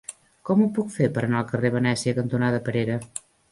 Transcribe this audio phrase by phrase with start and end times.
[0.49, 3.01] Com ho puc fer per anar al carrer Venècia cantonada Perera?